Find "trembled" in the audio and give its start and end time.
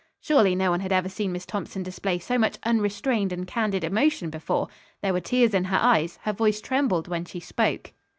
6.59-7.07